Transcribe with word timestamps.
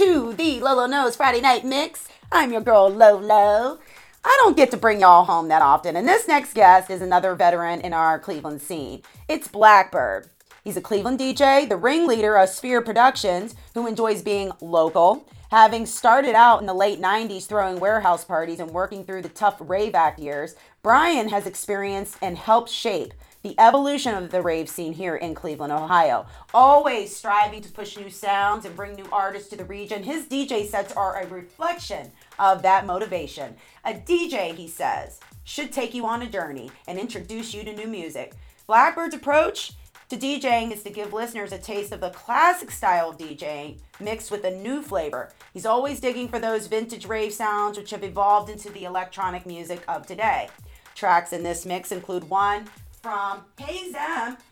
To 0.00 0.32
the 0.32 0.60
Lolo 0.60 0.86
Knows 0.86 1.14
Friday 1.14 1.42
Night 1.42 1.62
Mix. 1.62 2.08
I'm 2.32 2.52
your 2.52 2.62
girl, 2.62 2.88
Lolo. 2.88 3.78
I 4.24 4.38
don't 4.40 4.56
get 4.56 4.70
to 4.70 4.78
bring 4.78 5.00
y'all 5.00 5.24
home 5.24 5.48
that 5.48 5.60
often, 5.60 5.94
and 5.94 6.08
this 6.08 6.26
next 6.26 6.54
guest 6.54 6.90
is 6.90 7.02
another 7.02 7.34
veteran 7.34 7.82
in 7.82 7.92
our 7.92 8.18
Cleveland 8.18 8.62
scene. 8.62 9.02
It's 9.28 9.46
Blackbird. 9.46 10.30
He's 10.64 10.78
a 10.78 10.80
Cleveland 10.80 11.18
DJ, 11.18 11.68
the 11.68 11.76
ringleader 11.76 12.36
of 12.38 12.48
Sphere 12.48 12.80
Productions, 12.80 13.54
who 13.74 13.86
enjoys 13.86 14.22
being 14.22 14.52
local. 14.62 15.26
Having 15.50 15.86
started 15.86 16.36
out 16.36 16.60
in 16.60 16.66
the 16.66 16.74
late 16.74 17.00
90s 17.00 17.48
throwing 17.48 17.80
warehouse 17.80 18.24
parties 18.24 18.60
and 18.60 18.70
working 18.70 19.04
through 19.04 19.22
the 19.22 19.28
tough 19.28 19.56
rave 19.58 19.96
act 19.96 20.20
years, 20.20 20.54
Brian 20.80 21.28
has 21.30 21.44
experienced 21.44 22.16
and 22.22 22.38
helped 22.38 22.70
shape 22.70 23.12
the 23.42 23.58
evolution 23.58 24.14
of 24.14 24.30
the 24.30 24.42
rave 24.42 24.68
scene 24.68 24.92
here 24.92 25.16
in 25.16 25.34
Cleveland, 25.34 25.72
Ohio. 25.72 26.24
Always 26.54 27.16
striving 27.16 27.62
to 27.62 27.72
push 27.72 27.96
new 27.96 28.10
sounds 28.10 28.64
and 28.64 28.76
bring 28.76 28.94
new 28.94 29.08
artists 29.10 29.50
to 29.50 29.56
the 29.56 29.64
region, 29.64 30.04
his 30.04 30.26
DJ 30.26 30.68
sets 30.68 30.92
are 30.92 31.20
a 31.20 31.26
reflection 31.26 32.12
of 32.38 32.62
that 32.62 32.86
motivation. 32.86 33.56
A 33.84 33.94
DJ, 33.94 34.54
he 34.54 34.68
says, 34.68 35.18
should 35.42 35.72
take 35.72 35.94
you 35.94 36.06
on 36.06 36.22
a 36.22 36.30
journey 36.30 36.70
and 36.86 36.96
introduce 36.96 37.52
you 37.52 37.64
to 37.64 37.74
new 37.74 37.88
music. 37.88 38.34
Blackbird's 38.68 39.16
approach 39.16 39.72
to 40.10 40.16
DJing 40.16 40.72
is 40.72 40.82
to 40.82 40.90
give 40.90 41.12
listeners 41.12 41.52
a 41.52 41.58
taste 41.58 41.92
of 41.92 42.00
the 42.00 42.10
classic 42.10 42.72
style 42.72 43.10
of 43.10 43.18
DJing 43.18 43.78
mixed 44.00 44.32
with 44.32 44.42
a 44.44 44.50
new 44.50 44.82
flavor. 44.82 45.30
He's 45.54 45.64
always 45.64 46.00
digging 46.00 46.28
for 46.28 46.40
those 46.40 46.66
vintage 46.66 47.06
rave 47.06 47.32
sounds 47.32 47.78
which 47.78 47.90
have 47.90 48.02
evolved 48.02 48.50
into 48.50 48.70
the 48.70 48.84
electronic 48.84 49.46
music 49.46 49.84
of 49.86 50.06
today. 50.06 50.48
Tracks 50.96 51.32
in 51.32 51.44
this 51.44 51.64
mix 51.64 51.92
include 51.92 52.28
one 52.28 52.64
from 53.02 53.44
Hey 53.56 53.92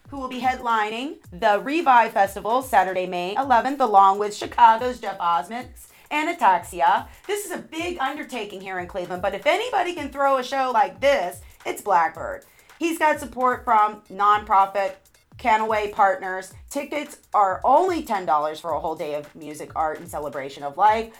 who 0.08 0.18
will 0.18 0.28
be 0.28 0.40
headlining 0.40 1.16
the 1.32 1.60
Revive 1.60 2.12
Festival 2.12 2.62
Saturday, 2.62 3.06
May 3.06 3.34
11th, 3.34 3.80
along 3.80 4.20
with 4.20 4.36
Chicago's 4.36 5.00
Jeff 5.00 5.16
Osmond 5.18 5.70
and 6.12 6.38
Ataxia. 6.38 7.08
This 7.26 7.44
is 7.44 7.50
a 7.50 7.58
big 7.58 7.98
undertaking 7.98 8.60
here 8.60 8.78
in 8.78 8.86
Cleveland, 8.86 9.22
but 9.22 9.34
if 9.34 9.44
anybody 9.44 9.92
can 9.92 10.10
throw 10.10 10.38
a 10.38 10.44
show 10.44 10.70
like 10.72 11.00
this, 11.00 11.40
it's 11.66 11.82
Blackbird. 11.82 12.44
He's 12.78 12.98
got 12.98 13.18
support 13.18 13.64
from 13.64 14.02
nonprofit 14.08 14.92
Canaway 15.38 15.92
partners. 15.92 16.52
Tickets 16.68 17.18
are 17.32 17.60
only 17.64 18.02
$10 18.02 18.60
for 18.60 18.72
a 18.72 18.80
whole 18.80 18.96
day 18.96 19.14
of 19.14 19.34
music, 19.34 19.70
art, 19.76 20.00
and 20.00 20.08
celebration 20.08 20.62
of 20.62 20.76
life. 20.76 21.12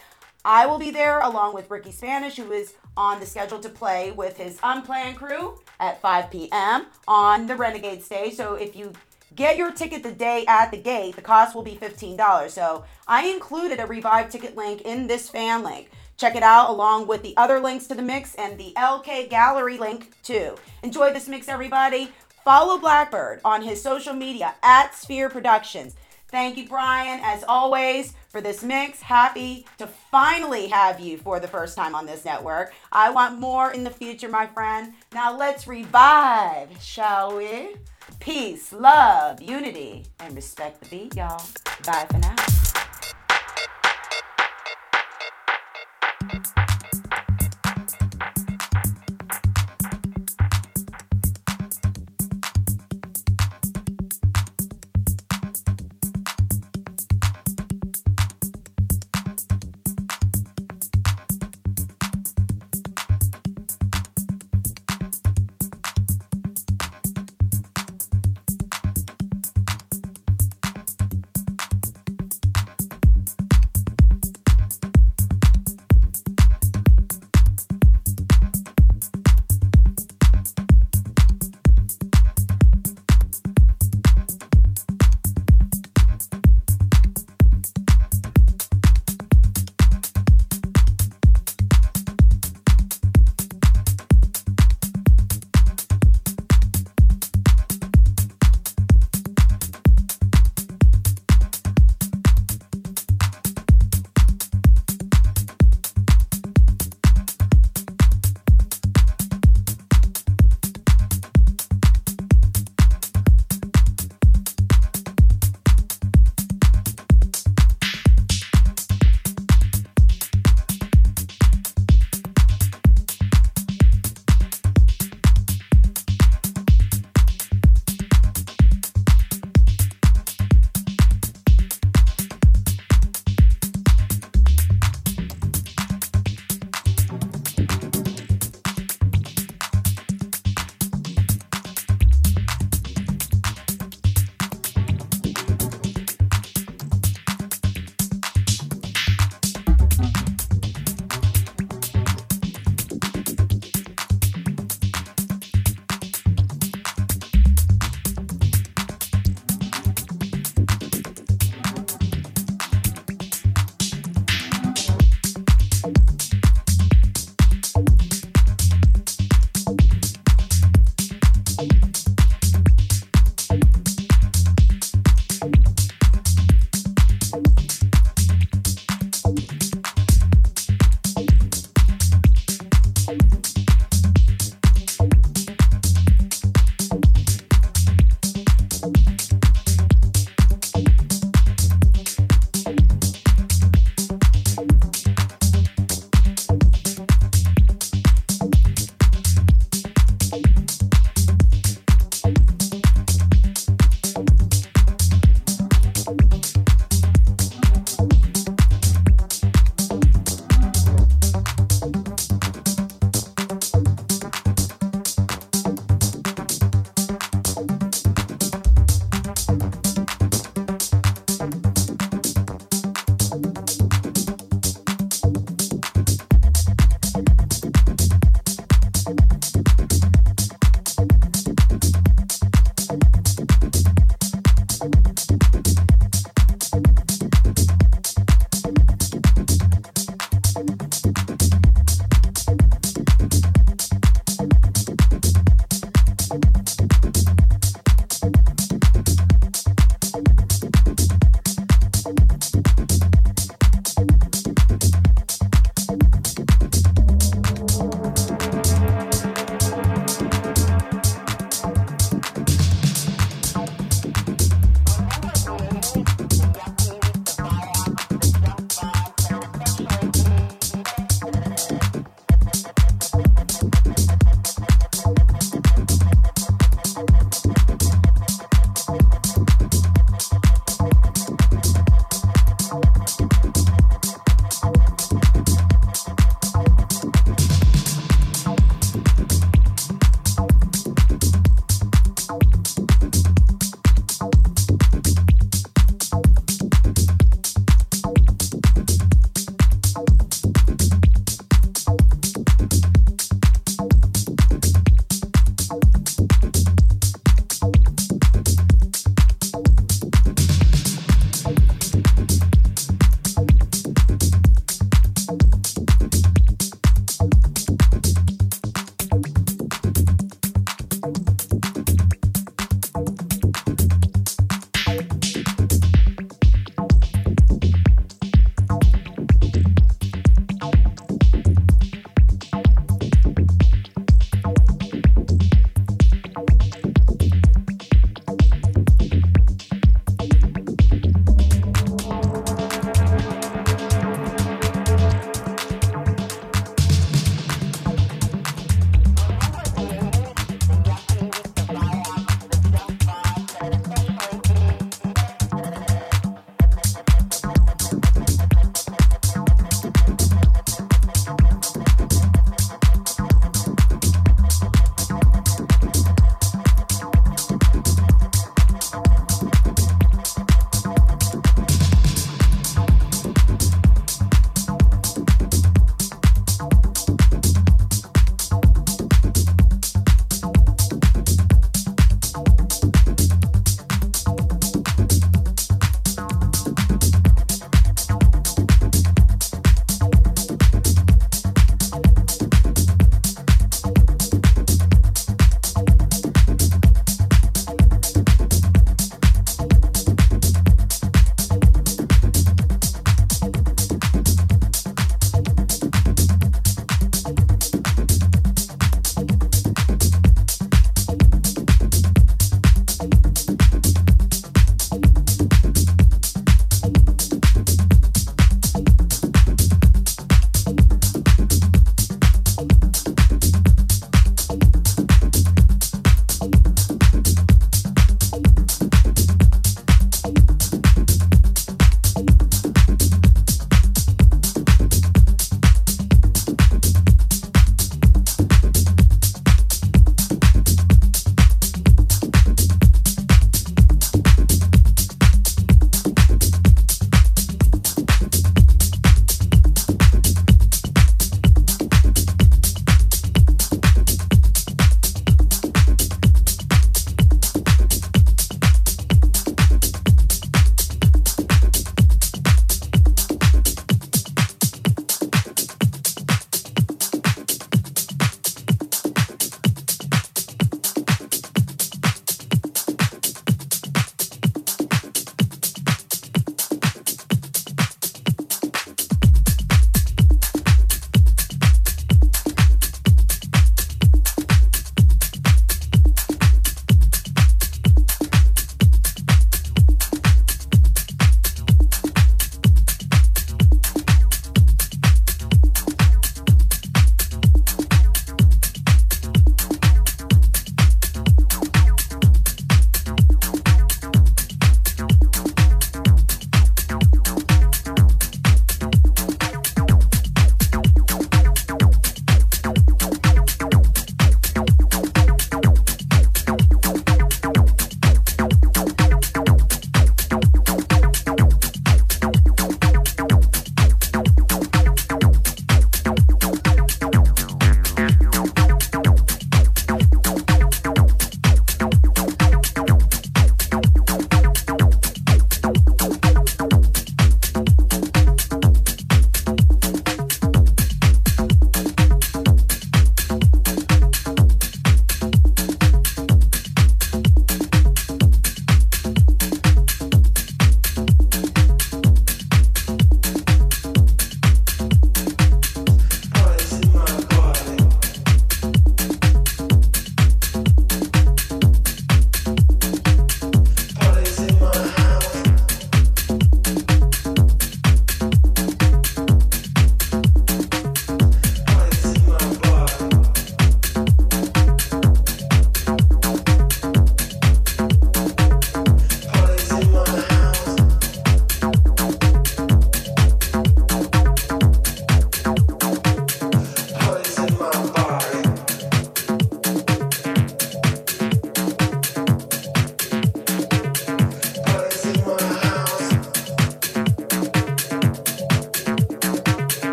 I 0.45 0.67
will 0.67 0.79
be 0.79 0.91
there 0.91 1.21
along 1.21 1.55
with 1.55 1.71
Ricky 1.71 1.93
Spanish, 1.93 2.37
who 2.37 2.53
is 2.53 2.75
on 2.97 3.21
the 3.21 3.27
schedule 3.27 3.59
to 3.61 3.69
play 3.69 4.13
with 4.13 4.37
his 4.37 4.59
unplanned 4.63 5.17
crew 5.17 5.61
at 5.81 6.01
5 6.01 6.31
p.m. 6.31 6.87
on 7.07 7.47
the 7.47 7.57
Renegade 7.57 8.03
stage. 8.03 8.35
So 8.35 8.55
if 8.55 8.75
you 8.75 8.93
get 9.35 9.57
your 9.57 9.73
ticket 9.73 10.03
the 10.03 10.13
day 10.13 10.45
at 10.47 10.71
the 10.71 10.79
gate, 10.79 11.17
the 11.17 11.23
cost 11.23 11.55
will 11.55 11.63
be 11.63 11.77
$15. 11.77 12.51
So 12.51 12.85
I 13.07 13.27
included 13.27 13.79
a 13.79 13.87
Revive 13.87 14.31
ticket 14.31 14.57
link 14.57 14.83
in 14.83 15.07
this 15.07 15.29
fan 15.29 15.63
link. 15.63 15.91
Check 16.17 16.35
it 16.35 16.43
out 16.43 16.71
along 16.71 17.07
with 17.07 17.23
the 17.23 17.37
other 17.37 17.61
links 17.61 17.87
to 17.87 17.95
the 17.95 18.03
mix 18.03 18.35
and 18.35 18.59
the 18.59 18.73
LK 18.77 19.31
Gallery 19.31 19.79
link 19.79 20.13
too. 20.23 20.57
Enjoy 20.83 21.13
this 21.13 21.29
mix, 21.29 21.49
everybody. 21.49 22.11
Follow 22.49 22.79
Blackbird 22.79 23.43
on 23.45 23.61
his 23.61 23.83
social 23.83 24.15
media 24.15 24.55
at 24.63 24.95
Sphere 24.95 25.29
Productions. 25.29 25.95
Thank 26.29 26.57
you, 26.57 26.67
Brian, 26.67 27.21
as 27.23 27.45
always, 27.47 28.15
for 28.31 28.41
this 28.41 28.63
mix. 28.63 29.03
Happy 29.03 29.67
to 29.77 29.87
finally 29.87 30.69
have 30.69 30.99
you 30.99 31.19
for 31.19 31.41
the 31.41 31.47
first 31.47 31.77
time 31.77 31.95
on 31.95 32.07
this 32.07 32.25
network. 32.25 32.73
I 32.91 33.11
want 33.11 33.39
more 33.39 33.73
in 33.73 33.85
the 33.85 33.91
future, 33.91 34.31
my 34.31 34.47
friend. 34.47 34.95
Now 35.13 35.37
let's 35.37 35.69
revive, 35.69 36.71
shall 36.81 37.37
we? 37.37 37.77
Peace, 38.19 38.73
love, 38.73 39.43
unity, 39.43 40.07
and 40.19 40.35
respect 40.35 40.81
the 40.81 40.89
beat, 40.89 41.17
y'all. 41.17 41.45
Bye 41.85 42.07
for 42.11 42.17
now. 42.17 42.68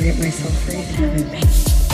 rip 0.00 0.18
myself 0.18 0.54
free 0.64 0.76
and 0.76 0.96
have 0.96 1.12
him 1.12 1.28
bang. 1.28 1.89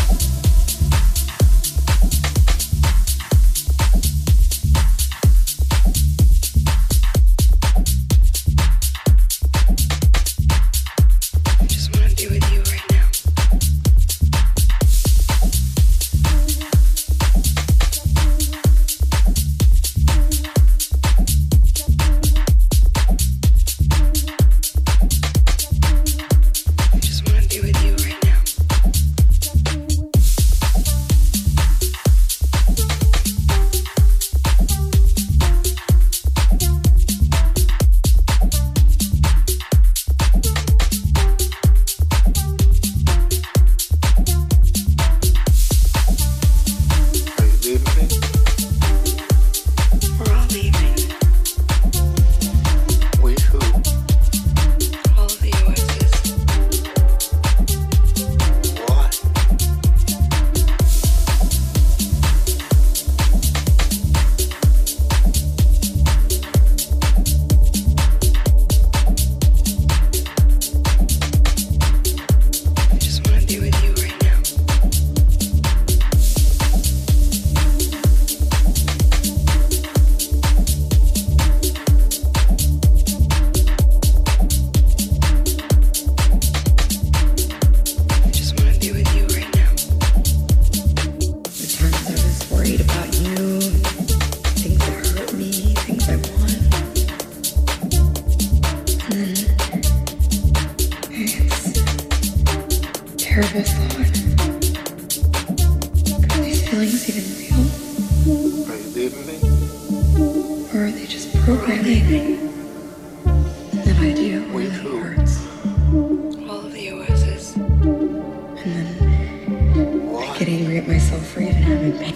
hate 120.87 120.93
myself 120.93 121.27
free 121.27 121.49
even 121.49 121.63
having 121.63 121.93
pain. 121.99 122.15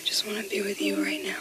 I 0.00 0.04
just 0.04 0.26
want 0.26 0.42
to 0.42 0.50
be 0.50 0.62
with 0.62 0.80
you 0.80 1.02
right 1.02 1.22
now. 1.22 1.40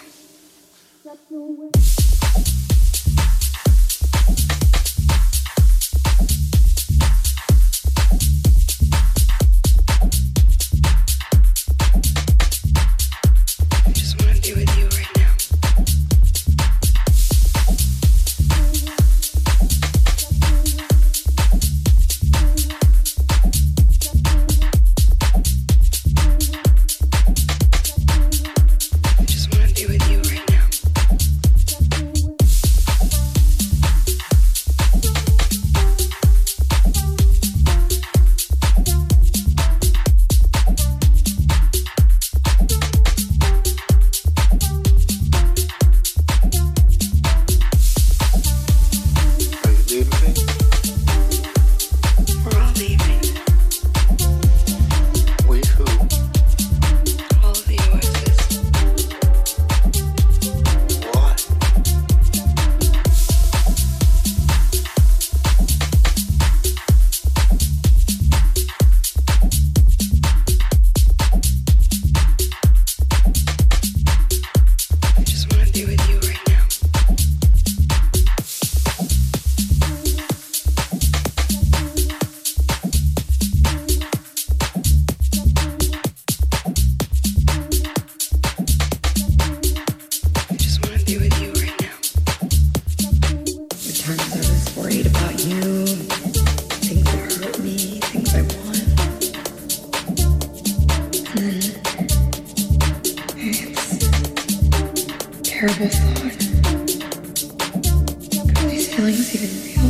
even 109.33 109.49
real? 109.65 109.81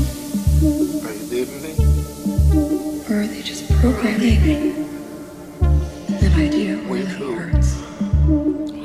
Are 1.03 1.13
you 1.13 1.25
leaving 1.27 1.61
me? 1.61 1.71
Or 3.09 3.21
are 3.21 3.27
they 3.27 3.41
just 3.41 3.69
programming 3.81 4.41
me? 4.41 4.55
And 5.59 6.19
that 6.21 6.33
idea 6.37 6.77
really 6.77 7.05
hurts. 7.05 7.81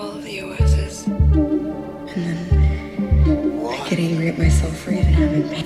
All 0.01 0.17
of 0.17 0.25
the 0.25 0.43
OSs. 0.43 1.07
And 1.07 2.25
then 2.27 2.39
what? 3.61 3.79
I 3.79 3.89
get 3.89 3.99
angry 4.01 4.29
at 4.31 4.39
myself 4.39 4.77
for 4.79 4.91
even 4.91 5.05
having 5.05 5.49
pain. 5.49 5.65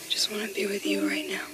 I 0.00 0.08
just 0.08 0.32
want 0.32 0.48
to 0.48 0.54
be 0.54 0.66
with 0.66 0.84
you 0.84 1.08
right 1.08 1.28
now. 1.28 1.46